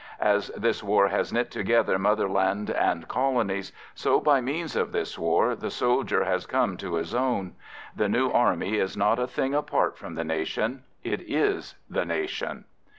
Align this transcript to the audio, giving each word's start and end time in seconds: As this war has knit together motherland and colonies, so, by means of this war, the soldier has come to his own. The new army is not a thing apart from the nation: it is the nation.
As 0.19 0.47
this 0.57 0.81
war 0.81 1.09
has 1.09 1.31
knit 1.31 1.51
together 1.51 1.99
motherland 1.99 2.71
and 2.71 3.07
colonies, 3.07 3.71
so, 3.93 4.19
by 4.19 4.41
means 4.41 4.75
of 4.75 4.93
this 4.93 5.15
war, 5.19 5.55
the 5.55 5.69
soldier 5.69 6.23
has 6.23 6.47
come 6.47 6.75
to 6.77 6.95
his 6.95 7.13
own. 7.13 7.53
The 7.95 8.09
new 8.09 8.31
army 8.31 8.77
is 8.79 8.97
not 8.97 9.19
a 9.19 9.27
thing 9.27 9.53
apart 9.53 9.99
from 9.99 10.15
the 10.15 10.23
nation: 10.23 10.81
it 11.03 11.21
is 11.29 11.75
the 11.87 12.03
nation. 12.03 12.65